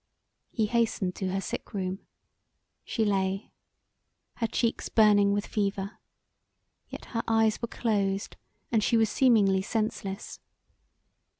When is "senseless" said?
9.61-10.39